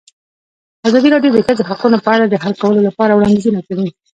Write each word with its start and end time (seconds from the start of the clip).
ازادي 0.87 1.07
راډیو 1.13 1.33
د 1.33 1.37
د 1.41 1.45
ښځو 1.47 1.63
حقونه 1.69 1.97
په 2.05 2.09
اړه 2.15 2.25
د 2.27 2.35
حل 2.43 2.53
کولو 2.61 2.79
لپاره 2.87 3.11
وړاندیزونه 3.13 3.59
کړي. 3.67 3.87